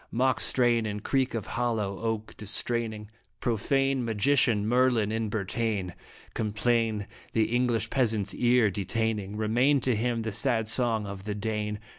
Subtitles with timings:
[0.11, 3.09] Mock strain and creak of hollow oak distraining
[3.39, 5.93] Profane magician Merlin in Bretagne.
[6.33, 11.77] Complain the English peasant's ear detaining, Remain to him the sad song of the Dane.